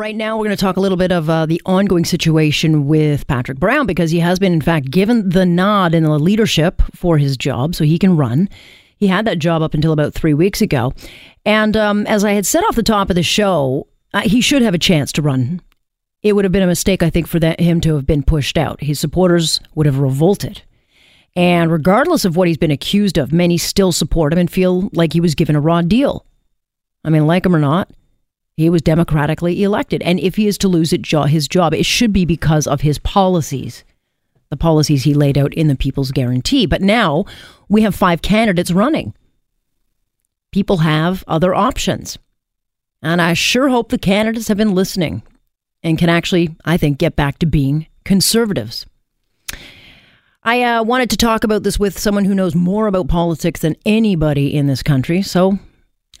Right 0.00 0.14
now, 0.14 0.36
we're 0.36 0.44
going 0.44 0.56
to 0.56 0.60
talk 0.60 0.76
a 0.76 0.80
little 0.80 0.96
bit 0.96 1.10
of 1.10 1.28
uh, 1.28 1.46
the 1.46 1.60
ongoing 1.66 2.04
situation 2.04 2.86
with 2.86 3.26
Patrick 3.26 3.58
Brown 3.58 3.84
because 3.84 4.12
he 4.12 4.20
has 4.20 4.38
been, 4.38 4.52
in 4.52 4.60
fact, 4.60 4.92
given 4.92 5.28
the 5.28 5.44
nod 5.44 5.92
in 5.92 6.04
the 6.04 6.16
leadership 6.20 6.80
for 6.94 7.18
his 7.18 7.36
job 7.36 7.74
so 7.74 7.82
he 7.82 7.98
can 7.98 8.16
run. 8.16 8.48
He 8.98 9.08
had 9.08 9.24
that 9.24 9.40
job 9.40 9.60
up 9.60 9.74
until 9.74 9.90
about 9.90 10.14
three 10.14 10.34
weeks 10.34 10.60
ago. 10.60 10.94
And 11.44 11.76
um, 11.76 12.06
as 12.06 12.24
I 12.24 12.30
had 12.30 12.46
said 12.46 12.62
off 12.62 12.76
the 12.76 12.84
top 12.84 13.10
of 13.10 13.16
the 13.16 13.24
show, 13.24 13.88
uh, 14.14 14.20
he 14.20 14.40
should 14.40 14.62
have 14.62 14.72
a 14.72 14.78
chance 14.78 15.10
to 15.14 15.22
run. 15.22 15.60
It 16.22 16.34
would 16.34 16.44
have 16.44 16.52
been 16.52 16.62
a 16.62 16.68
mistake, 16.68 17.02
I 17.02 17.10
think, 17.10 17.26
for 17.26 17.40
that, 17.40 17.58
him 17.58 17.80
to 17.80 17.96
have 17.96 18.06
been 18.06 18.22
pushed 18.22 18.56
out. 18.56 18.80
His 18.80 19.00
supporters 19.00 19.58
would 19.74 19.86
have 19.86 19.98
revolted. 19.98 20.62
And 21.34 21.72
regardless 21.72 22.24
of 22.24 22.36
what 22.36 22.46
he's 22.46 22.56
been 22.56 22.70
accused 22.70 23.18
of, 23.18 23.32
many 23.32 23.58
still 23.58 23.90
support 23.90 24.32
him 24.32 24.38
and 24.38 24.48
feel 24.48 24.90
like 24.92 25.12
he 25.12 25.20
was 25.20 25.34
given 25.34 25.56
a 25.56 25.60
raw 25.60 25.82
deal. 25.82 26.24
I 27.04 27.10
mean, 27.10 27.26
like 27.26 27.44
him 27.44 27.56
or 27.56 27.58
not, 27.58 27.90
he 28.58 28.68
was 28.68 28.82
democratically 28.82 29.62
elected. 29.62 30.02
And 30.02 30.18
if 30.18 30.34
he 30.34 30.48
is 30.48 30.58
to 30.58 30.68
lose 30.68 30.90
his 30.90 31.46
job, 31.46 31.72
it 31.72 31.86
should 31.86 32.12
be 32.12 32.24
because 32.24 32.66
of 32.66 32.80
his 32.80 32.98
policies, 32.98 33.84
the 34.50 34.56
policies 34.56 35.04
he 35.04 35.14
laid 35.14 35.38
out 35.38 35.54
in 35.54 35.68
the 35.68 35.76
People's 35.76 36.10
Guarantee. 36.10 36.66
But 36.66 36.82
now 36.82 37.24
we 37.68 37.82
have 37.82 37.94
five 37.94 38.20
candidates 38.20 38.72
running. 38.72 39.14
People 40.50 40.78
have 40.78 41.22
other 41.28 41.54
options. 41.54 42.18
And 43.00 43.22
I 43.22 43.34
sure 43.34 43.68
hope 43.68 43.90
the 43.90 43.96
candidates 43.96 44.48
have 44.48 44.56
been 44.56 44.74
listening 44.74 45.22
and 45.84 45.96
can 45.96 46.08
actually, 46.08 46.56
I 46.64 46.78
think, 46.78 46.98
get 46.98 47.14
back 47.14 47.38
to 47.38 47.46
being 47.46 47.86
conservatives. 48.04 48.86
I 50.42 50.64
uh, 50.64 50.82
wanted 50.82 51.10
to 51.10 51.16
talk 51.16 51.44
about 51.44 51.62
this 51.62 51.78
with 51.78 51.96
someone 51.96 52.24
who 52.24 52.34
knows 52.34 52.56
more 52.56 52.88
about 52.88 53.06
politics 53.06 53.60
than 53.60 53.76
anybody 53.86 54.52
in 54.52 54.66
this 54.66 54.82
country. 54.82 55.22
So 55.22 55.60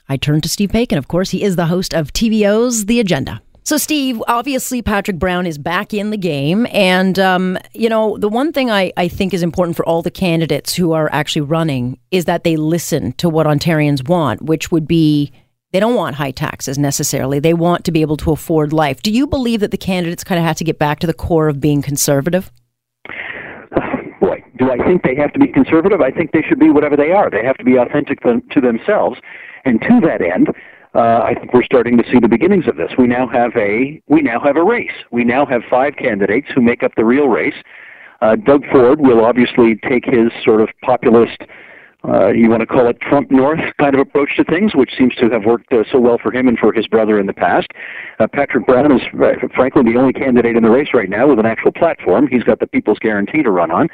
I 0.08 0.16
turn 0.16 0.40
to 0.40 0.48
Steve 0.48 0.70
Paikin. 0.70 0.98
Of 0.98 1.08
course, 1.08 1.30
he 1.30 1.42
is 1.42 1.56
the 1.56 1.66
host 1.66 1.94
of 1.94 2.12
TVO's 2.12 2.86
The 2.86 3.00
Agenda. 3.00 3.42
So, 3.64 3.76
Steve, 3.76 4.22
obviously, 4.28 4.80
Patrick 4.80 5.18
Brown 5.18 5.46
is 5.46 5.58
back 5.58 5.92
in 5.92 6.08
the 6.08 6.16
game. 6.16 6.66
And, 6.70 7.18
um, 7.18 7.58
you 7.74 7.90
know, 7.90 8.16
the 8.16 8.28
one 8.30 8.50
thing 8.50 8.70
I, 8.70 8.92
I 8.96 9.08
think 9.08 9.34
is 9.34 9.42
important 9.42 9.76
for 9.76 9.84
all 9.86 10.00
the 10.00 10.10
candidates 10.10 10.74
who 10.74 10.92
are 10.92 11.10
actually 11.12 11.42
running 11.42 11.98
is 12.10 12.24
that 12.24 12.44
they 12.44 12.56
listen 12.56 13.12
to 13.14 13.28
what 13.28 13.46
Ontarians 13.46 14.08
want, 14.08 14.40
which 14.40 14.72
would 14.72 14.88
be 14.88 15.30
they 15.72 15.80
don't 15.80 15.96
want 15.96 16.16
high 16.16 16.30
taxes 16.30 16.78
necessarily. 16.78 17.40
They 17.40 17.52
want 17.52 17.84
to 17.84 17.92
be 17.92 18.00
able 18.00 18.16
to 18.18 18.32
afford 18.32 18.72
life. 18.72 19.02
Do 19.02 19.12
you 19.12 19.26
believe 19.26 19.60
that 19.60 19.70
the 19.70 19.76
candidates 19.76 20.24
kind 20.24 20.38
of 20.38 20.46
have 20.46 20.56
to 20.56 20.64
get 20.64 20.78
back 20.78 21.00
to 21.00 21.06
the 21.06 21.12
core 21.12 21.48
of 21.48 21.60
being 21.60 21.82
conservative? 21.82 22.50
Do 24.58 24.70
I 24.70 24.76
think 24.78 25.02
they 25.02 25.14
have 25.16 25.32
to 25.32 25.38
be 25.38 25.46
conservative? 25.46 26.00
I 26.00 26.10
think 26.10 26.32
they 26.32 26.42
should 26.42 26.58
be 26.58 26.70
whatever 26.70 26.96
they 26.96 27.12
are. 27.12 27.30
They 27.30 27.44
have 27.44 27.56
to 27.58 27.64
be 27.64 27.76
authentic 27.76 28.20
to 28.22 28.60
themselves 28.60 29.18
and 29.64 29.80
to 29.82 30.00
that 30.00 30.22
end, 30.22 30.48
uh, 30.94 31.20
I 31.22 31.34
think 31.34 31.52
we're 31.52 31.64
starting 31.64 31.98
to 31.98 32.04
see 32.10 32.18
the 32.18 32.28
beginnings 32.28 32.66
of 32.66 32.76
this. 32.76 32.92
We 32.96 33.06
now 33.06 33.28
have 33.28 33.52
a 33.56 34.00
we 34.08 34.22
now 34.22 34.40
have 34.40 34.56
a 34.56 34.64
race. 34.64 34.92
We 35.10 35.24
now 35.24 35.44
have 35.46 35.62
five 35.68 35.96
candidates 35.96 36.48
who 36.54 36.62
make 36.62 36.82
up 36.82 36.92
the 36.96 37.04
real 37.04 37.28
race. 37.28 37.54
Uh, 38.20 38.36
Doug 38.36 38.64
Ford 38.72 39.00
will 39.00 39.24
obviously 39.24 39.76
take 39.88 40.04
his 40.04 40.32
sort 40.42 40.60
of 40.60 40.70
populist, 40.82 41.42
uh, 42.08 42.28
you 42.28 42.50
want 42.50 42.60
to 42.60 42.66
call 42.66 42.88
it 42.88 43.00
Trump 43.00 43.30
North 43.30 43.60
kind 43.78 43.94
of 43.94 44.00
approach 44.00 44.30
to 44.36 44.44
things, 44.44 44.74
which 44.74 44.90
seems 44.98 45.14
to 45.16 45.28
have 45.30 45.44
worked 45.44 45.72
uh, 45.72 45.84
so 45.92 46.00
well 46.00 46.18
for 46.20 46.32
him 46.32 46.48
and 46.48 46.58
for 46.58 46.72
his 46.72 46.88
brother 46.88 47.20
in 47.20 47.26
the 47.26 47.32
past. 47.32 47.68
Uh, 48.18 48.26
Patrick 48.26 48.66
Brown 48.66 48.90
is, 48.90 49.02
uh, 49.22 49.46
frankly, 49.54 49.84
the 49.84 49.96
only 49.96 50.12
candidate 50.12 50.56
in 50.56 50.64
the 50.64 50.70
race 50.70 50.88
right 50.94 51.08
now 51.08 51.28
with 51.28 51.38
an 51.38 51.46
actual 51.46 51.70
platform. 51.70 52.26
He's 52.26 52.42
got 52.42 52.58
the 52.58 52.66
People's 52.66 52.98
Guarantee 52.98 53.42
to 53.44 53.50
run 53.50 53.70
on, 53.70 53.88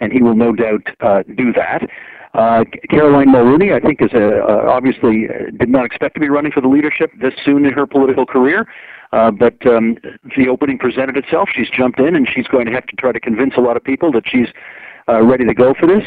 and 0.00 0.12
he 0.12 0.22
will 0.22 0.34
no 0.34 0.52
doubt 0.52 0.86
uh, 1.00 1.22
do 1.36 1.52
that. 1.52 1.88
Uh, 2.32 2.64
Caroline 2.88 3.28
Mulroney, 3.28 3.74
I 3.74 3.80
think, 3.80 4.00
is 4.00 4.12
a, 4.12 4.40
uh, 4.40 4.70
obviously 4.70 5.26
did 5.58 5.68
not 5.68 5.84
expect 5.84 6.14
to 6.14 6.20
be 6.20 6.28
running 6.28 6.52
for 6.52 6.60
the 6.60 6.68
leadership 6.68 7.10
this 7.20 7.34
soon 7.44 7.64
in 7.64 7.72
her 7.72 7.86
political 7.86 8.24
career. 8.24 8.68
Uh, 9.12 9.30
but 9.30 9.54
um, 9.66 9.96
the 10.36 10.48
opening 10.48 10.78
presented 10.78 11.16
itself. 11.16 11.48
She's 11.52 11.68
jumped 11.68 11.98
in, 11.98 12.14
and 12.14 12.28
she's 12.32 12.46
going 12.46 12.66
to 12.66 12.72
have 12.72 12.86
to 12.86 12.96
try 12.96 13.10
to 13.10 13.18
convince 13.18 13.54
a 13.56 13.60
lot 13.60 13.76
of 13.76 13.82
people 13.82 14.12
that 14.12 14.22
she's 14.26 14.46
uh, 15.08 15.22
ready 15.22 15.44
to 15.44 15.54
go 15.54 15.74
for 15.74 15.86
this. 15.86 16.04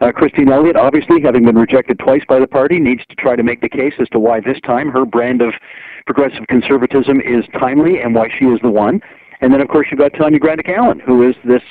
Uh, 0.00 0.12
Christine 0.12 0.50
Elliott, 0.50 0.76
obviously, 0.76 1.20
having 1.20 1.44
been 1.44 1.56
rejected 1.56 1.98
twice 1.98 2.22
by 2.28 2.38
the 2.38 2.46
party, 2.46 2.78
needs 2.78 3.02
to 3.08 3.14
try 3.16 3.34
to 3.34 3.42
make 3.42 3.60
the 3.60 3.68
case 3.68 3.94
as 3.98 4.08
to 4.10 4.20
why 4.20 4.40
this 4.40 4.60
time 4.60 4.88
her 4.88 5.04
brand 5.04 5.42
of 5.42 5.54
progressive 6.06 6.46
conservatism 6.48 7.20
is 7.20 7.44
timely 7.58 8.00
and 8.00 8.14
why 8.14 8.28
she 8.38 8.44
is 8.44 8.60
the 8.62 8.70
one. 8.70 9.00
And 9.40 9.52
then, 9.52 9.60
of 9.60 9.68
course, 9.68 9.88
you've 9.90 10.00
got 10.00 10.12
Tanya 10.14 10.38
Granic 10.38 10.68
Allen, 10.68 11.00
who 11.00 11.28
is 11.28 11.34
this 11.44 11.62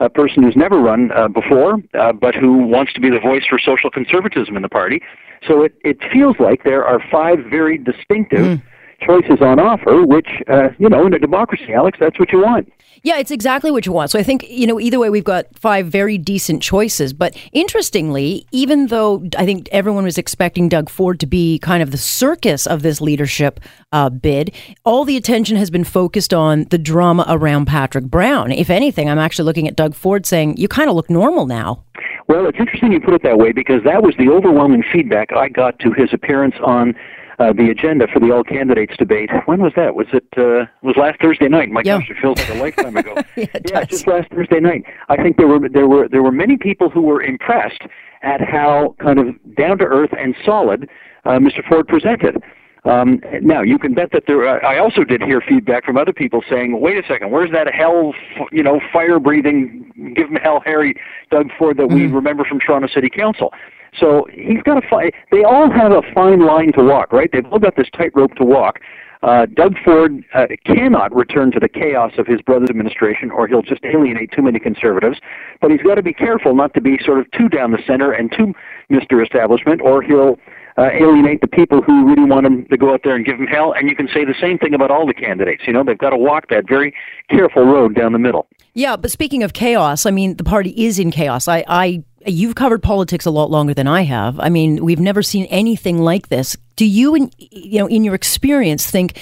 a 0.00 0.08
person 0.08 0.42
who's 0.42 0.56
never 0.56 0.78
run 0.78 1.10
uh, 1.12 1.28
before, 1.28 1.82
uh, 1.94 2.12
but 2.12 2.34
who 2.34 2.58
wants 2.58 2.92
to 2.92 3.00
be 3.00 3.10
the 3.10 3.18
voice 3.18 3.44
for 3.48 3.58
social 3.58 3.90
conservatism 3.90 4.56
in 4.56 4.62
the 4.62 4.68
party. 4.68 5.00
So 5.46 5.62
it, 5.62 5.74
it 5.84 5.98
feels 6.12 6.36
like 6.38 6.64
there 6.64 6.84
are 6.84 7.02
five 7.10 7.38
very 7.50 7.78
distinctive 7.78 8.38
mm. 8.38 8.62
Choices 9.00 9.40
on 9.40 9.58
offer, 9.60 10.04
which, 10.04 10.28
uh, 10.48 10.68
you 10.78 10.88
know, 10.88 11.06
in 11.06 11.14
a 11.14 11.18
democracy, 11.18 11.72
Alex, 11.72 11.98
that's 12.00 12.18
what 12.18 12.32
you 12.32 12.42
want. 12.42 12.72
Yeah, 13.02 13.18
it's 13.18 13.30
exactly 13.30 13.70
what 13.70 13.86
you 13.86 13.92
want. 13.92 14.10
So 14.10 14.18
I 14.18 14.24
think, 14.24 14.44
you 14.48 14.66
know, 14.66 14.80
either 14.80 14.98
way, 14.98 15.08
we've 15.08 15.22
got 15.22 15.46
five 15.56 15.86
very 15.86 16.18
decent 16.18 16.62
choices. 16.62 17.12
But 17.12 17.36
interestingly, 17.52 18.46
even 18.50 18.88
though 18.88 19.24
I 19.36 19.44
think 19.44 19.68
everyone 19.70 20.04
was 20.04 20.18
expecting 20.18 20.68
Doug 20.68 20.90
Ford 20.90 21.20
to 21.20 21.26
be 21.26 21.60
kind 21.60 21.82
of 21.82 21.92
the 21.92 21.98
circus 21.98 22.66
of 22.66 22.82
this 22.82 23.00
leadership 23.00 23.60
uh, 23.92 24.10
bid, 24.10 24.52
all 24.84 25.04
the 25.04 25.16
attention 25.16 25.56
has 25.56 25.70
been 25.70 25.84
focused 25.84 26.34
on 26.34 26.64
the 26.70 26.78
drama 26.78 27.24
around 27.28 27.66
Patrick 27.66 28.06
Brown. 28.06 28.50
If 28.50 28.68
anything, 28.68 29.08
I'm 29.08 29.18
actually 29.18 29.44
looking 29.44 29.68
at 29.68 29.76
Doug 29.76 29.94
Ford 29.94 30.26
saying, 30.26 30.56
you 30.56 30.66
kind 30.66 30.90
of 30.90 30.96
look 30.96 31.08
normal 31.08 31.46
now. 31.46 31.84
Well, 32.28 32.46
it's 32.46 32.58
interesting 32.58 32.92
you 32.92 33.00
put 33.00 33.14
it 33.14 33.22
that 33.22 33.38
way 33.38 33.52
because 33.52 33.82
that 33.84 34.02
was 34.02 34.14
the 34.18 34.28
overwhelming 34.28 34.82
feedback 34.92 35.32
I 35.32 35.48
got 35.48 35.78
to 35.78 35.92
his 35.92 36.12
appearance 36.12 36.56
on 36.62 36.94
uh, 37.38 37.52
the 37.52 37.70
agenda 37.70 38.06
for 38.12 38.18
the 38.20 38.32
all 38.32 38.42
candidates 38.42 38.96
debate. 38.96 39.30
When 39.46 39.62
was 39.62 39.72
that? 39.76 39.94
Was 39.94 40.08
it 40.12 40.26
uh, 40.36 40.66
was 40.82 40.96
last 40.96 41.20
Thursday 41.20 41.48
night? 41.48 41.70
My 41.70 41.82
yeah. 41.84 41.98
gosh, 41.98 42.10
it 42.10 42.16
feels 42.20 42.38
like 42.38 42.50
a 42.50 42.54
lifetime 42.54 42.96
ago. 42.96 43.14
yeah, 43.36 43.46
yeah 43.70 43.84
just 43.84 44.06
last 44.06 44.30
Thursday 44.30 44.60
night. 44.60 44.84
I 45.08 45.16
think 45.16 45.36
there 45.36 45.46
were 45.46 45.68
there 45.68 45.86
were 45.86 46.08
there 46.08 46.22
were 46.22 46.32
many 46.32 46.56
people 46.56 46.90
who 46.90 47.02
were 47.02 47.22
impressed 47.22 47.82
at 48.22 48.40
how 48.40 48.96
kind 48.98 49.18
of 49.18 49.54
down 49.54 49.78
to 49.78 49.84
earth 49.84 50.10
and 50.18 50.34
solid 50.44 50.88
uh, 51.24 51.38
Mr. 51.38 51.66
Ford 51.68 51.86
presented. 51.86 52.42
Um, 52.84 53.20
now 53.42 53.60
you 53.60 53.78
can 53.78 53.92
bet 53.92 54.12
that 54.12 54.24
there. 54.26 54.48
Uh, 54.48 54.66
I 54.66 54.78
also 54.78 55.04
did 55.04 55.20
hear 55.20 55.40
feedback 55.40 55.84
from 55.84 55.96
other 55.96 56.12
people 56.12 56.42
saying, 56.48 56.80
"Wait 56.80 56.96
a 56.96 57.06
second, 57.06 57.30
where's 57.30 57.50
that 57.52 57.72
hell, 57.72 58.14
you 58.50 58.62
know, 58.62 58.80
fire 58.92 59.18
breathing, 59.18 60.14
give 60.16 60.28
him 60.28 60.36
hell, 60.36 60.62
Harry, 60.64 60.94
Doug 61.30 61.50
Ford 61.58 61.76
that 61.76 61.88
mm. 61.88 61.94
we 61.94 62.06
remember 62.06 62.44
from 62.44 62.60
Toronto 62.60 62.88
City 62.88 63.10
Council?" 63.10 63.52
So 63.98 64.26
he's 64.32 64.62
got 64.62 64.82
a 64.82 64.88
fine. 64.88 65.10
They 65.30 65.44
all 65.44 65.70
have 65.70 65.92
a 65.92 66.02
fine 66.14 66.40
line 66.40 66.72
to 66.72 66.84
walk, 66.84 67.12
right? 67.12 67.30
They've 67.32 67.46
all 67.46 67.58
got 67.58 67.76
this 67.76 67.88
tightrope 67.96 68.34
to 68.36 68.44
walk. 68.44 68.80
Uh, 69.22 69.46
Doug 69.46 69.74
Ford 69.84 70.24
uh, 70.34 70.46
cannot 70.64 71.14
return 71.14 71.50
to 71.50 71.58
the 71.58 71.68
chaos 71.68 72.12
of 72.18 72.26
his 72.26 72.40
brother's 72.40 72.70
administration, 72.70 73.30
or 73.30 73.48
he'll 73.48 73.62
just 73.62 73.84
alienate 73.84 74.30
too 74.30 74.42
many 74.42 74.60
conservatives. 74.60 75.18
But 75.60 75.72
he's 75.72 75.82
got 75.82 75.96
to 75.96 76.02
be 76.02 76.12
careful 76.12 76.54
not 76.54 76.72
to 76.74 76.80
be 76.80 76.98
sort 77.04 77.18
of 77.18 77.30
too 77.32 77.48
down 77.48 77.72
the 77.72 77.82
center 77.84 78.12
and 78.12 78.30
too 78.30 78.54
Mr. 78.90 79.22
Establishment, 79.22 79.80
or 79.80 80.02
he'll 80.02 80.38
uh, 80.76 80.90
alienate 80.92 81.40
the 81.40 81.48
people 81.48 81.82
who 81.82 82.06
really 82.06 82.24
want 82.24 82.46
him 82.46 82.64
to 82.66 82.76
go 82.76 82.92
out 82.92 83.00
there 83.02 83.16
and 83.16 83.26
give 83.26 83.36
him 83.36 83.48
hell. 83.48 83.72
And 83.72 83.88
you 83.88 83.96
can 83.96 84.06
say 84.06 84.24
the 84.24 84.34
same 84.40 84.58
thing 84.58 84.74
about 84.74 84.92
all 84.92 85.06
the 85.06 85.14
candidates. 85.14 85.64
You 85.66 85.72
know, 85.72 85.82
they've 85.82 85.98
got 85.98 86.10
to 86.10 86.16
walk 86.16 86.48
that 86.50 86.68
very 86.68 86.94
careful 87.28 87.64
road 87.64 87.96
down 87.96 88.12
the 88.12 88.18
middle. 88.20 88.46
Yeah, 88.74 88.96
but 88.96 89.10
speaking 89.10 89.42
of 89.42 89.52
chaos, 89.52 90.06
I 90.06 90.12
mean, 90.12 90.36
the 90.36 90.44
party 90.44 90.70
is 90.70 91.00
in 91.00 91.10
chaos. 91.10 91.48
I, 91.48 91.64
I 91.66 92.04
you've 92.28 92.54
covered 92.54 92.82
politics 92.82 93.26
a 93.26 93.30
lot 93.30 93.50
longer 93.50 93.74
than 93.74 93.86
I 93.86 94.02
have. 94.02 94.38
I 94.40 94.48
mean, 94.48 94.84
we've 94.84 95.00
never 95.00 95.22
seen 95.22 95.44
anything 95.46 95.98
like 95.98 96.28
this. 96.28 96.56
Do 96.76 96.86
you, 96.86 97.14
in, 97.14 97.30
you 97.38 97.78
know, 97.78 97.86
in 97.86 98.04
your 98.04 98.14
experience, 98.14 98.90
think 98.90 99.18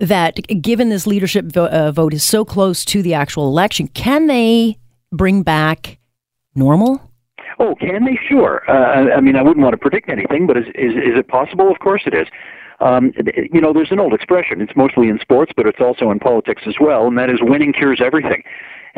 that 0.00 0.36
given 0.60 0.88
this 0.88 1.06
leadership 1.06 1.46
vo- 1.46 1.66
uh, 1.66 1.92
vote 1.92 2.14
is 2.14 2.22
so 2.22 2.44
close 2.44 2.84
to 2.86 3.02
the 3.02 3.14
actual 3.14 3.48
election, 3.48 3.88
can 3.88 4.26
they 4.26 4.78
bring 5.12 5.42
back 5.42 5.98
normal? 6.54 7.00
Oh, 7.58 7.74
can 7.74 8.04
they? 8.04 8.18
Sure. 8.28 8.62
Uh, 8.70 9.16
I 9.16 9.20
mean, 9.20 9.34
I 9.34 9.42
wouldn't 9.42 9.64
want 9.64 9.72
to 9.72 9.78
predict 9.78 10.08
anything, 10.08 10.46
but 10.46 10.56
is 10.56 10.66
is, 10.74 10.92
is 10.94 11.18
it 11.18 11.28
possible? 11.28 11.70
Of 11.70 11.80
course 11.80 12.02
it 12.06 12.14
is. 12.14 12.28
Um, 12.80 13.12
you 13.52 13.60
know, 13.60 13.72
there's 13.72 13.90
an 13.90 13.98
old 13.98 14.14
expression. 14.14 14.60
It's 14.60 14.76
mostly 14.76 15.08
in 15.08 15.18
sports, 15.18 15.52
but 15.56 15.66
it's 15.66 15.80
also 15.80 16.12
in 16.12 16.20
politics 16.20 16.62
as 16.66 16.76
well, 16.80 17.08
and 17.08 17.18
that 17.18 17.30
is 17.30 17.40
winning 17.42 17.72
cures 17.72 18.00
everything. 18.04 18.44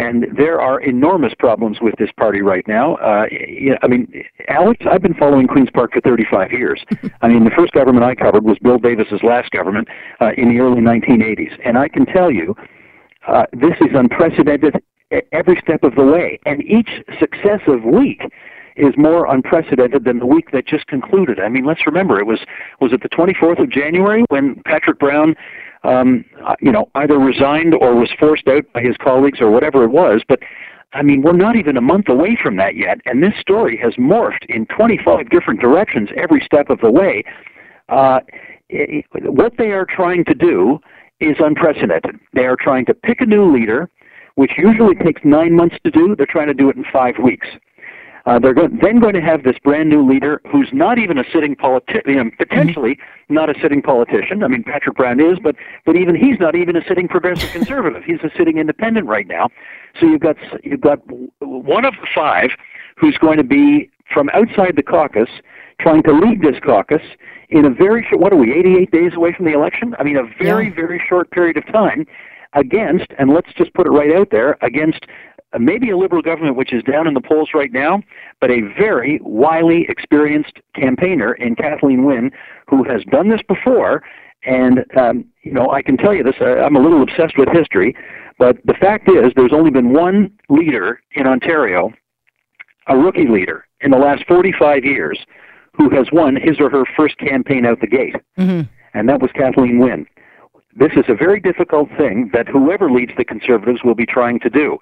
And 0.00 0.26
there 0.34 0.62
are 0.62 0.80
enormous 0.80 1.34
problems 1.38 1.82
with 1.82 1.94
this 1.98 2.10
party 2.16 2.40
right 2.40 2.66
now. 2.66 2.94
Uh, 2.96 3.26
I 3.82 3.86
mean, 3.86 4.24
Alex, 4.48 4.82
I've 4.90 5.02
been 5.02 5.12
following 5.12 5.46
Queen's 5.46 5.68
Park 5.68 5.92
for 5.92 6.00
35 6.00 6.52
years. 6.52 6.82
I 7.20 7.28
mean, 7.28 7.44
the 7.44 7.50
first 7.50 7.74
government 7.74 8.02
I 8.02 8.14
covered 8.14 8.42
was 8.42 8.58
Bill 8.62 8.78
Davis's 8.78 9.22
last 9.22 9.50
government 9.50 9.88
uh, 10.22 10.30
in 10.38 10.48
the 10.48 10.58
early 10.58 10.80
1980s. 10.80 11.52
And 11.66 11.76
I 11.76 11.86
can 11.88 12.06
tell 12.06 12.30
you, 12.30 12.56
uh, 13.28 13.44
this 13.52 13.74
is 13.82 13.88
unprecedented 13.92 14.82
every 15.32 15.60
step 15.62 15.82
of 15.82 15.94
the 15.96 16.04
way. 16.04 16.40
And 16.46 16.62
each 16.62 16.88
successive 17.18 17.84
week 17.84 18.22
is 18.76 18.94
more 18.96 19.26
unprecedented 19.26 20.04
than 20.04 20.18
the 20.18 20.26
week 20.26 20.50
that 20.52 20.66
just 20.66 20.86
concluded. 20.86 21.38
I 21.40 21.50
mean, 21.50 21.66
let's 21.66 21.84
remember 21.84 22.18
it 22.18 22.26
was 22.26 22.40
was 22.80 22.94
it 22.94 23.02
the 23.02 23.10
24th 23.10 23.62
of 23.62 23.70
January 23.70 24.24
when 24.30 24.62
Patrick 24.64 24.98
Brown 24.98 25.36
um, 25.82 26.24
you 26.60 26.72
know, 26.72 26.88
either 26.94 27.18
resigned 27.18 27.74
or 27.74 27.94
was 27.94 28.10
forced 28.18 28.46
out 28.48 28.64
by 28.72 28.82
his 28.82 28.96
colleagues 28.98 29.40
or 29.40 29.50
whatever 29.50 29.84
it 29.84 29.90
was. 29.90 30.22
But 30.28 30.40
I 30.92 31.02
mean, 31.02 31.22
we're 31.22 31.32
not 31.32 31.56
even 31.56 31.76
a 31.76 31.80
month 31.80 32.08
away 32.08 32.36
from 32.42 32.56
that 32.56 32.74
yet, 32.76 33.00
and 33.06 33.22
this 33.22 33.34
story 33.40 33.78
has 33.82 33.94
morphed 33.94 34.44
in 34.48 34.66
25 34.66 35.30
different 35.30 35.60
directions 35.60 36.08
every 36.16 36.42
step 36.44 36.68
of 36.68 36.80
the 36.80 36.90
way. 36.90 37.22
Uh, 37.88 38.20
it, 38.68 39.04
what 39.12 39.52
they 39.56 39.70
are 39.70 39.86
trying 39.86 40.24
to 40.24 40.34
do 40.34 40.80
is 41.20 41.36
unprecedented. 41.38 42.18
They 42.32 42.46
are 42.46 42.56
trying 42.56 42.86
to 42.86 42.94
pick 42.94 43.20
a 43.20 43.26
new 43.26 43.52
leader, 43.52 43.88
which 44.34 44.52
usually 44.56 44.94
takes 44.96 45.20
nine 45.24 45.54
months 45.54 45.76
to 45.84 45.90
do. 45.90 46.16
They're 46.16 46.26
trying 46.26 46.48
to 46.48 46.54
do 46.54 46.70
it 46.70 46.76
in 46.76 46.84
five 46.92 47.14
weeks. 47.22 47.46
Uh, 48.26 48.38
they're 48.38 48.54
go- 48.54 48.68
then 48.82 49.00
going 49.00 49.14
to 49.14 49.20
have 49.20 49.42
this 49.42 49.56
brand 49.64 49.88
new 49.88 50.06
leader 50.06 50.40
who's 50.50 50.68
not 50.72 50.98
even 50.98 51.18
a 51.18 51.24
sitting 51.32 51.56
politician, 51.56 52.02
you 52.06 52.16
know, 52.16 52.30
potentially 52.38 52.96
mm-hmm. 52.96 53.34
not 53.34 53.48
a 53.48 53.60
sitting 53.60 53.82
politician. 53.82 54.42
I 54.42 54.48
mean, 54.48 54.62
Patrick 54.62 54.96
Brown 54.96 55.20
is, 55.20 55.38
but 55.42 55.56
but 55.86 55.96
even 55.96 56.14
he's 56.14 56.38
not 56.38 56.54
even 56.54 56.76
a 56.76 56.84
sitting 56.86 57.08
progressive 57.08 57.50
conservative. 57.52 58.04
He's 58.04 58.20
a 58.22 58.30
sitting 58.36 58.58
independent 58.58 59.06
right 59.06 59.26
now. 59.26 59.48
So 59.98 60.06
you've 60.06 60.20
got 60.20 60.36
you've 60.62 60.80
got 60.80 60.98
one 61.40 61.84
of 61.84 61.94
the 61.94 62.06
five 62.14 62.50
who's 62.96 63.16
going 63.18 63.38
to 63.38 63.44
be 63.44 63.90
from 64.12 64.28
outside 64.34 64.76
the 64.76 64.82
caucus, 64.82 65.28
trying 65.80 66.02
to 66.02 66.12
lead 66.12 66.42
this 66.42 66.60
caucus 66.62 67.02
in 67.48 67.64
a 67.64 67.70
very 67.70 68.06
short. 68.08 68.20
What 68.20 68.32
are 68.32 68.36
we? 68.36 68.52
88 68.52 68.90
days 68.90 69.12
away 69.14 69.32
from 69.32 69.46
the 69.46 69.52
election. 69.52 69.94
I 69.98 70.04
mean, 70.04 70.16
a 70.16 70.24
very 70.42 70.68
yeah. 70.68 70.74
very 70.74 71.02
short 71.08 71.30
period 71.30 71.56
of 71.56 71.66
time 71.66 72.06
against, 72.54 73.06
and 73.18 73.30
let's 73.30 73.52
just 73.56 73.72
put 73.74 73.86
it 73.86 73.90
right 73.90 74.14
out 74.14 74.30
there, 74.30 74.58
against 74.62 75.06
maybe 75.58 75.90
a 75.90 75.96
liberal 75.96 76.22
government 76.22 76.56
which 76.56 76.72
is 76.72 76.82
down 76.84 77.06
in 77.06 77.14
the 77.14 77.20
polls 77.20 77.50
right 77.54 77.72
now, 77.72 78.02
but 78.40 78.50
a 78.50 78.60
very 78.78 79.20
wily, 79.22 79.86
experienced 79.88 80.58
campaigner 80.74 81.34
in 81.34 81.56
Kathleen 81.56 82.04
Wynne 82.04 82.30
who 82.68 82.84
has 82.84 83.02
done 83.10 83.28
this 83.28 83.40
before. 83.48 84.02
And, 84.44 84.84
um, 84.96 85.24
you 85.42 85.52
know, 85.52 85.70
I 85.70 85.82
can 85.82 85.96
tell 85.96 86.14
you 86.14 86.22
this, 86.22 86.36
uh, 86.40 86.44
I'm 86.44 86.76
a 86.76 86.80
little 86.80 87.02
obsessed 87.02 87.36
with 87.36 87.48
history, 87.50 87.94
but 88.38 88.56
the 88.64 88.74
fact 88.74 89.08
is 89.08 89.32
there's 89.36 89.52
only 89.52 89.70
been 89.70 89.92
one 89.92 90.32
leader 90.48 91.00
in 91.12 91.26
Ontario, 91.26 91.92
a 92.86 92.96
rookie 92.96 93.28
leader, 93.28 93.66
in 93.80 93.90
the 93.90 93.98
last 93.98 94.24
45 94.26 94.84
years 94.84 95.18
who 95.72 95.90
has 95.90 96.06
won 96.12 96.36
his 96.36 96.58
or 96.60 96.70
her 96.70 96.84
first 96.96 97.18
campaign 97.18 97.66
out 97.66 97.80
the 97.80 97.86
gate. 97.86 98.16
Mm-hmm. 98.38 98.62
And 98.94 99.08
that 99.08 99.20
was 99.20 99.30
Kathleen 99.32 99.78
Wynne. 99.78 100.06
This 100.74 100.92
is 100.96 101.04
a 101.08 101.14
very 101.14 101.40
difficult 101.40 101.88
thing 101.98 102.30
that 102.32 102.48
whoever 102.48 102.90
leads 102.90 103.12
the 103.16 103.24
Conservatives 103.24 103.80
will 103.84 103.94
be 103.94 104.06
trying 104.06 104.40
to 104.40 104.50
do. 104.50 104.78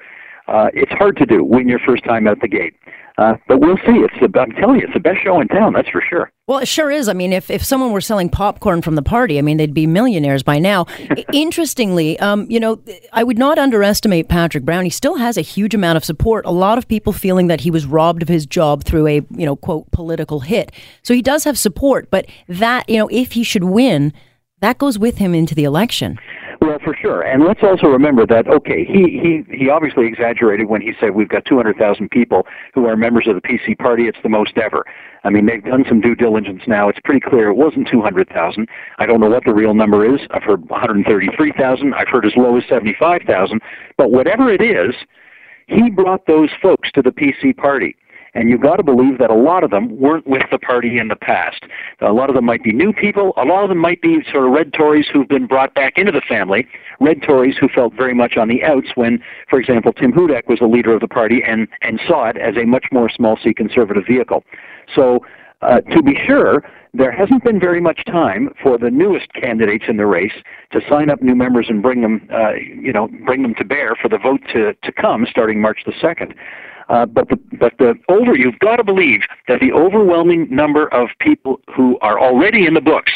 Uh, 0.49 0.71
it's 0.73 0.93
hard 0.93 1.17
to 1.19 1.27
do 1.27 1.45
when 1.45 1.69
you're 1.69 1.79
first 1.79 2.05
time 2.05 2.27
at 2.27 2.41
the 2.41 2.49
gate. 2.49 2.75
Uh, 3.19 3.35
but 3.49 3.61
we'll 3.61 3.77
see. 3.79 3.99
It's 3.99 4.15
the, 4.21 4.41
I'm 4.41 4.53
telling 4.53 4.79
you, 4.79 4.85
it's 4.85 4.95
the 4.95 5.01
best 5.01 5.19
show 5.25 5.41
in 5.41 5.49
town. 5.49 5.73
That's 5.73 5.89
for 5.89 6.01
sure. 6.09 6.31
Well, 6.47 6.61
it 6.61 6.69
sure 6.69 6.89
is. 6.89 7.09
I 7.09 7.15
mean, 7.15 7.33
if, 7.33 7.51
if 7.51 7.65
someone 7.65 7.91
were 7.91 8.01
selling 8.01 8.29
popcorn 8.29 8.81
from 8.81 8.95
the 8.95 9.03
party, 9.03 9.39
I 9.39 9.43
mean, 9.43 9.57
they'd 9.57 9.75
be 9.75 9.89
millionaires 9.89 10.45
by 10.45 10.61
now. 10.61 10.87
Interestingly, 11.33 12.17
um, 12.21 12.47
you 12.49 12.61
know, 12.61 12.81
I 13.13 13.25
would 13.25 13.37
not 13.37 13.59
underestimate 13.59 14.29
Patrick 14.29 14.65
Brown. 14.65 14.85
He 14.85 14.91
still 14.91 15.17
has 15.17 15.37
a 15.37 15.41
huge 15.41 15.75
amount 15.75 15.97
of 15.97 16.05
support. 16.05 16.47
A 16.47 16.53
lot 16.53 16.79
of 16.79 16.87
people 16.87 17.13
feeling 17.13 17.49
that 17.49 17.63
he 17.63 17.73
was 17.73 17.87
robbed 17.87 18.23
of 18.23 18.29
his 18.29 18.47
job 18.47 18.85
through 18.85 19.09
a, 19.09 19.15
you 19.31 19.45
know, 19.45 19.57
quote, 19.57 19.91
political 19.91 20.41
hit. 20.41 20.71
So 21.03 21.13
he 21.13 21.21
does 21.21 21.43
have 21.43 21.59
support. 21.59 22.09
But 22.11 22.27
that, 22.47 22.89
you 22.89 22.99
know, 22.99 23.09
if 23.11 23.33
he 23.33 23.43
should 23.43 23.65
win, 23.65 24.13
that 24.61 24.79
goes 24.79 24.97
with 24.97 25.19
him 25.19 25.35
into 25.35 25.57
the 25.57 25.65
election. 25.65 26.19
Well, 26.69 26.79
for 26.85 26.95
sure. 26.95 27.23
And 27.23 27.45
let's 27.45 27.63
also 27.63 27.87
remember 27.87 28.27
that, 28.27 28.47
okay, 28.47 28.85
he, 28.85 29.19
he, 29.49 29.57
he 29.57 29.71
obviously 29.71 30.07
exaggerated 30.07 30.69
when 30.69 30.83
he 30.83 30.93
said 31.01 31.15
we've 31.15 31.29
got 31.29 31.47
200,000 31.47 32.11
people 32.11 32.47
who 32.75 32.85
are 32.85 32.95
members 32.95 33.27
of 33.27 33.37
the 33.37 33.41
PC 33.41 33.79
party. 33.79 34.07
It's 34.07 34.19
the 34.23 34.29
most 34.29 34.59
ever. 34.59 34.85
I 35.25 35.31
mean, 35.31 35.47
they've 35.47 35.65
done 35.65 35.87
some 35.89 36.03
due 36.03 36.15
diligence 36.15 36.63
now. 36.67 36.91
It's 36.91 36.99
pretty 37.03 37.21
clear 37.21 37.49
it 37.49 37.55
wasn't 37.55 37.89
200,000. 37.89 38.69
I 38.99 39.07
don't 39.07 39.19
know 39.19 39.31
what 39.31 39.45
the 39.47 39.55
real 39.55 39.73
number 39.73 40.15
is. 40.15 40.21
I've 40.31 40.43
heard 40.43 40.69
133,000. 40.69 41.95
I've 41.95 42.09
heard 42.09 42.27
as 42.27 42.33
low 42.37 42.59
as 42.59 42.65
75,000. 42.69 43.63
But 43.97 44.11
whatever 44.11 44.53
it 44.53 44.61
is, 44.61 44.95
he 45.69 45.89
brought 45.89 46.27
those 46.27 46.51
folks 46.61 46.93
to 46.93 47.01
the 47.01 47.13
PC 47.13 47.57
party. 47.57 47.97
And 48.35 48.51
you've 48.51 48.61
got 48.61 48.77
to 48.77 48.83
believe 48.83 49.19
that 49.19 49.31
a 49.31 49.35
lot 49.35 49.65
of 49.65 49.71
them 49.71 49.99
weren't 49.99 50.27
with 50.27 50.43
the 50.51 50.59
party 50.59 50.99
in 50.99 51.09
the 51.09 51.17
past. 51.17 51.65
A 52.01 52.13
lot 52.13 52.29
of 52.29 52.35
them 52.35 52.45
might 52.45 52.63
be 52.63 52.73
new 52.73 52.93
people. 52.93 53.33
A 53.37 53.45
lot 53.45 53.63
of 53.63 53.69
them 53.69 53.79
might 53.79 54.03
be 54.03 54.19
sort 54.31 54.47
of 54.47 54.53
red 54.53 54.73
Tories 54.73 55.07
who've 55.13 55.29
been 55.29 55.47
brought 55.47 55.75
back 55.75 55.97
into 55.97 56.13
the 56.13 56.23
family. 56.29 56.67
Red 57.01 57.23
Tories 57.23 57.57
who 57.59 57.69
felt 57.69 57.95
very 57.95 58.15
much 58.15 58.37
on 58.37 58.49
the 58.49 58.63
outs 58.65 58.89
when, 58.95 59.23
for 59.49 59.59
example, 59.61 59.93
Tim 59.93 60.13
Hudak 60.13 60.47
was 60.49 60.59
the 60.59 60.67
leader 60.67 60.93
of 60.93 61.01
the 61.01 61.09
party 61.09 61.43
and, 61.47 61.69
and 61.83 62.01
saw 62.07 62.29
it 62.29 62.37
as 62.37 62.57
a 62.57 62.65
much 62.65 62.87
more 62.93 63.09
small 63.09 63.39
C 63.43 63.55
conservative 63.55 64.05
vehicle. 64.07 64.45
So, 64.95 65.25
uh, 65.61 65.81
to 65.81 66.03
be 66.03 66.17
sure, 66.25 66.63
there 66.95 67.11
hasn't 67.11 67.45
been 67.45 67.61
very 67.61 67.81
much 67.81 68.05
time 68.07 68.51
for 68.63 68.79
the 68.79 68.91
newest 68.91 69.33
candidates 69.35 69.85
in 69.89 69.97
the 69.97 70.07
race 70.07 70.33
to 70.73 70.81
sign 70.89 71.11
up 71.11 71.21
new 71.21 71.35
members 71.35 71.67
and 71.69 71.83
bring 71.83 72.03
them, 72.03 72.29
uh, 72.33 72.53
you 72.55 72.93
know, 72.93 73.09
bring 73.25 73.43
them 73.43 73.55
to 73.57 73.65
bear 73.65 73.95
for 74.01 74.09
the 74.09 74.19
vote 74.19 74.41
to, 74.53 74.75
to 74.75 74.93
come 74.93 75.27
starting 75.29 75.61
March 75.61 75.81
the 75.85 75.93
2nd. 75.93 76.35
Uh, 76.89 77.05
but 77.05 77.29
the 77.29 77.39
but 77.59 77.75
the 77.79 77.95
over 78.09 78.35
you've 78.35 78.59
got 78.61 78.77
to 78.77 78.85
believe 78.85 79.21
that 79.47 79.61
the 79.61 79.73
overwhelming 79.73 80.49
number 80.51 80.89
of 80.95 81.09
people 81.21 81.61
who 81.75 81.99
are 82.01 82.19
already 82.19 82.67
in 82.67 82.75
the 82.75 82.81
books 82.81 83.13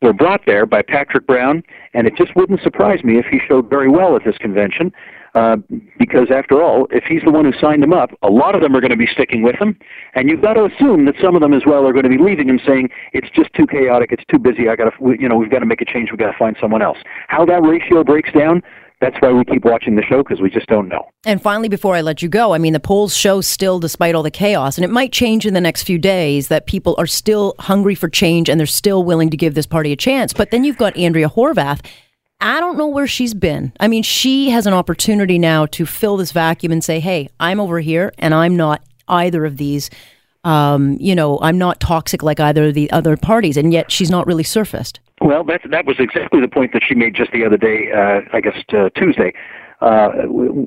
were 0.00 0.12
brought 0.12 0.40
there 0.46 0.66
by 0.66 0.82
Patrick 0.82 1.26
Brown, 1.26 1.62
and 1.94 2.06
it 2.06 2.16
just 2.16 2.34
wouldn't 2.34 2.60
surprise 2.62 3.04
me 3.04 3.18
if 3.18 3.26
he 3.26 3.38
showed 3.48 3.70
very 3.70 3.88
well 3.88 4.16
at 4.16 4.24
this 4.24 4.36
convention. 4.38 4.92
Uh, 5.34 5.56
because 5.98 6.28
after 6.30 6.62
all, 6.62 6.86
if 6.90 7.04
he's 7.04 7.22
the 7.24 7.30
one 7.30 7.46
who 7.46 7.58
signed 7.58 7.82
them 7.82 7.92
up, 7.92 8.10
a 8.22 8.28
lot 8.28 8.54
of 8.54 8.60
them 8.60 8.76
are 8.76 8.82
going 8.82 8.90
to 8.90 8.98
be 8.98 9.06
sticking 9.06 9.42
with 9.42 9.56
him, 9.56 9.78
and 10.14 10.28
you've 10.28 10.42
got 10.42 10.54
to 10.54 10.64
assume 10.66 11.06
that 11.06 11.14
some 11.22 11.34
of 11.34 11.40
them 11.40 11.54
as 11.54 11.62
well 11.64 11.86
are 11.86 11.92
going 11.92 12.02
to 12.02 12.10
be 12.10 12.18
leaving 12.18 12.50
him, 12.50 12.60
saying 12.66 12.90
it's 13.14 13.30
just 13.30 13.50
too 13.54 13.66
chaotic, 13.66 14.12
it's 14.12 14.24
too 14.30 14.38
busy. 14.38 14.68
I 14.68 14.76
got 14.76 14.90
to, 14.90 15.16
you 15.18 15.26
know, 15.26 15.36
we've 15.36 15.50
got 15.50 15.60
to 15.60 15.66
make 15.66 15.80
a 15.80 15.86
change. 15.86 16.10
We've 16.10 16.18
got 16.18 16.30
to 16.30 16.38
find 16.38 16.54
someone 16.60 16.82
else. 16.82 16.98
How 17.28 17.46
that 17.46 17.62
ratio 17.62 18.04
breaks 18.04 18.30
down, 18.32 18.62
that's 19.02 19.16
why 19.20 19.32
we 19.32 19.44
keep 19.44 19.64
watching 19.64 19.96
the 19.96 20.02
show 20.02 20.22
because 20.22 20.40
we 20.40 20.48
just 20.48 20.68
don't 20.68 20.88
know. 20.88 21.10
And 21.26 21.42
finally, 21.42 21.68
before 21.68 21.96
I 21.96 22.00
let 22.00 22.22
you 22.22 22.28
go, 22.28 22.54
I 22.54 22.58
mean, 22.58 22.72
the 22.72 22.80
polls 22.80 23.16
show 23.16 23.40
still, 23.40 23.80
despite 23.80 24.14
all 24.14 24.22
the 24.22 24.30
chaos, 24.30 24.78
and 24.78 24.84
it 24.84 24.90
might 24.90 25.12
change 25.12 25.44
in 25.44 25.54
the 25.54 25.60
next 25.60 25.82
few 25.82 25.98
days, 25.98 26.46
that 26.48 26.66
people 26.66 26.94
are 26.98 27.06
still 27.06 27.56
hungry 27.58 27.96
for 27.96 28.08
change 28.08 28.48
and 28.48 28.60
they're 28.60 28.66
still 28.66 29.02
willing 29.02 29.28
to 29.30 29.36
give 29.36 29.54
this 29.54 29.66
party 29.66 29.90
a 29.90 29.96
chance. 29.96 30.32
But 30.32 30.52
then 30.52 30.62
you've 30.62 30.78
got 30.78 30.96
Andrea 30.96 31.28
Horwath. 31.28 31.84
I 32.40 32.60
don't 32.60 32.78
know 32.78 32.86
where 32.86 33.08
she's 33.08 33.34
been. 33.34 33.72
I 33.80 33.88
mean, 33.88 34.04
she 34.04 34.50
has 34.50 34.66
an 34.66 34.72
opportunity 34.72 35.38
now 35.38 35.66
to 35.66 35.84
fill 35.84 36.16
this 36.16 36.32
vacuum 36.32 36.72
and 36.72 36.82
say, 36.82 37.00
hey, 37.00 37.28
I'm 37.40 37.60
over 37.60 37.80
here 37.80 38.12
and 38.18 38.32
I'm 38.32 38.56
not 38.56 38.82
either 39.08 39.44
of 39.44 39.56
these. 39.56 39.90
Um, 40.44 40.96
you 41.00 41.14
know, 41.14 41.38
I'm 41.40 41.58
not 41.58 41.80
toxic 41.80 42.22
like 42.22 42.40
either 42.40 42.66
of 42.66 42.74
the 42.74 42.90
other 42.90 43.16
parties, 43.16 43.56
and 43.56 43.72
yet 43.72 43.92
she's 43.92 44.10
not 44.10 44.26
really 44.26 44.42
surfaced. 44.42 44.98
Well, 45.22 45.44
that 45.44 45.60
that 45.70 45.86
was 45.86 45.96
exactly 46.00 46.40
the 46.40 46.48
point 46.48 46.72
that 46.72 46.82
she 46.86 46.94
made 46.94 47.14
just 47.14 47.30
the 47.30 47.44
other 47.44 47.56
day. 47.56 47.92
Uh, 47.92 48.20
I 48.32 48.40
guess 48.40 48.56
uh, 48.72 48.88
Tuesday. 48.96 49.32
Uh, 49.80 50.10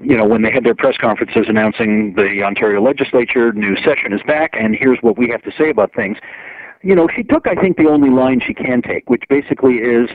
you 0.04 0.16
know, 0.18 0.26
when 0.26 0.42
they 0.42 0.52
had 0.52 0.64
their 0.66 0.76
press 0.76 0.96
conferences 1.00 1.46
announcing 1.48 2.14
the 2.16 2.44
Ontario 2.44 2.82
legislature 2.82 3.54
new 3.54 3.76
session 3.78 4.12
is 4.12 4.22
back, 4.28 4.52
and 4.54 4.76
here's 4.76 5.00
what 5.02 5.18
we 5.18 5.30
have 5.30 5.42
to 5.44 5.52
say 5.58 5.70
about 5.70 5.94
things. 5.94 6.18
You 6.84 6.96
know, 6.96 7.08
she 7.16 7.24
took, 7.24 7.48
I 7.48 7.56
think, 7.56 7.78
the 7.78 7.88
only 7.88 8.10
line 8.10 8.42
she 8.46 8.54
can 8.54 8.82
take, 8.82 9.10
which 9.10 9.24
basically 9.30 9.76
is 9.76 10.10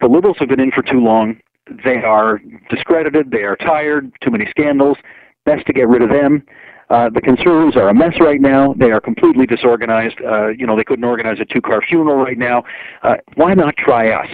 the 0.00 0.06
Liberals 0.06 0.36
have 0.40 0.48
been 0.48 0.60
in 0.60 0.70
for 0.70 0.82
too 0.82 1.00
long. 1.00 1.38
They 1.84 1.98
are 1.98 2.40
discredited. 2.70 3.30
They 3.30 3.42
are 3.42 3.56
tired. 3.56 4.10
Too 4.22 4.30
many 4.30 4.46
scandals. 4.50 4.96
Best 5.44 5.66
to 5.66 5.72
get 5.72 5.88
rid 5.88 6.02
of 6.02 6.08
them. 6.08 6.42
Uh, 6.90 7.10
the 7.10 7.20
Conservatives 7.20 7.76
are 7.76 7.88
a 7.88 7.94
mess 7.94 8.14
right 8.20 8.40
now. 8.40 8.74
They 8.78 8.90
are 8.90 9.00
completely 9.00 9.46
disorganized. 9.46 10.16
Uh, 10.24 10.48
you 10.48 10.66
know, 10.66 10.76
they 10.76 10.84
couldn't 10.84 11.04
organize 11.04 11.38
a 11.40 11.44
two-car 11.44 11.82
funeral 11.82 12.16
right 12.16 12.38
now. 12.38 12.64
Uh, 13.02 13.16
why 13.34 13.54
not 13.54 13.76
try 13.76 14.10
us? 14.10 14.28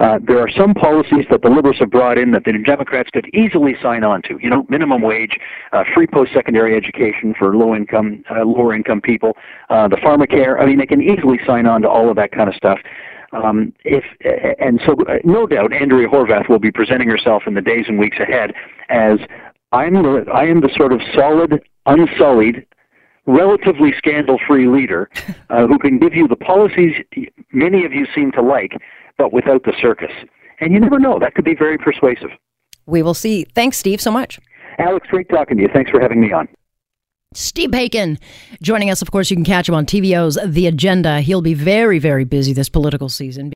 Uh, 0.00 0.18
there 0.26 0.40
are 0.40 0.50
some 0.50 0.74
policies 0.74 1.24
that 1.30 1.42
the 1.42 1.48
Liberals 1.48 1.76
have 1.78 1.90
brought 1.90 2.18
in 2.18 2.32
that 2.32 2.44
the 2.44 2.52
Democrats 2.66 3.08
could 3.10 3.26
easily 3.32 3.76
sign 3.80 4.02
on 4.02 4.20
to. 4.22 4.36
You 4.42 4.50
know, 4.50 4.66
minimum 4.68 5.00
wage, 5.00 5.38
uh, 5.72 5.84
free 5.94 6.08
post-secondary 6.08 6.76
education 6.76 7.34
for 7.38 7.54
low-income, 7.54 8.24
uh, 8.28 8.44
lower-income 8.44 9.00
people, 9.02 9.36
uh, 9.70 9.86
the 9.86 9.96
pharmacare. 9.96 10.60
I 10.60 10.66
mean, 10.66 10.78
they 10.78 10.86
can 10.86 11.00
easily 11.00 11.38
sign 11.46 11.66
on 11.66 11.82
to 11.82 11.88
all 11.88 12.10
of 12.10 12.16
that 12.16 12.32
kind 12.32 12.48
of 12.48 12.56
stuff. 12.56 12.80
Um, 13.32 13.72
if 13.84 14.04
and 14.58 14.80
so, 14.84 14.92
uh, 15.08 15.18
no 15.24 15.46
doubt, 15.46 15.72
Andrea 15.72 16.08
Horwath 16.08 16.48
will 16.48 16.58
be 16.58 16.70
presenting 16.70 17.08
herself 17.08 17.44
in 17.46 17.54
the 17.54 17.62
days 17.62 17.86
and 17.88 17.98
weeks 17.98 18.18
ahead 18.18 18.52
as 18.90 19.18
I'm 19.72 19.94
the 19.94 20.24
I 20.32 20.44
am 20.44 20.60
the 20.60 20.70
sort 20.76 20.92
of 20.92 21.00
solid, 21.14 21.62
unsullied, 21.86 22.66
relatively 23.26 23.92
scandal-free 23.96 24.68
leader 24.68 25.10
uh, 25.50 25.66
who 25.66 25.78
can 25.78 25.98
give 25.98 26.14
you 26.14 26.28
the 26.28 26.36
policies 26.36 26.94
many 27.52 27.84
of 27.84 27.92
you 27.92 28.06
seem 28.14 28.32
to 28.32 28.42
like, 28.42 28.72
but 29.18 29.32
without 29.32 29.64
the 29.64 29.72
circus. 29.80 30.12
And 30.60 30.72
you 30.72 30.80
never 30.80 30.98
know; 30.98 31.18
that 31.18 31.34
could 31.34 31.44
be 31.44 31.54
very 31.54 31.78
persuasive. 31.78 32.30
We 32.86 33.02
will 33.02 33.14
see. 33.14 33.44
Thanks, 33.54 33.78
Steve, 33.78 34.00
so 34.00 34.10
much. 34.10 34.38
Alex, 34.78 35.06
great 35.10 35.28
talking 35.28 35.56
to 35.56 35.62
you. 35.62 35.68
Thanks 35.72 35.90
for 35.90 36.00
having 36.00 36.20
me 36.20 36.32
on. 36.32 36.48
Steve 37.34 37.70
Paikin 37.70 38.18
joining 38.60 38.90
us. 38.90 39.02
Of 39.02 39.10
course, 39.10 39.30
you 39.30 39.36
can 39.36 39.44
catch 39.44 39.68
him 39.68 39.74
on 39.74 39.86
TVO's 39.86 40.38
The 40.44 40.66
Agenda. 40.66 41.20
He'll 41.20 41.42
be 41.42 41.54
very, 41.54 41.98
very 41.98 42.24
busy 42.24 42.52
this 42.52 42.68
political 42.68 43.08
season. 43.08 43.50